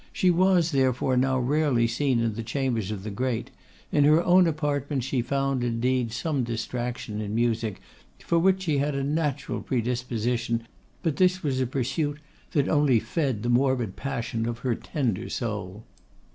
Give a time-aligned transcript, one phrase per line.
[0.11, 3.51] She was, therefore, now rarely seen in the chambers of the great.
[3.91, 7.79] In her own apartments she found, indeed, some distraction in music,
[8.25, 10.67] for which she had a natural predisposition,
[11.03, 12.17] but this was a pursuit
[12.53, 15.83] that only fed the morbid passion of her tender soul.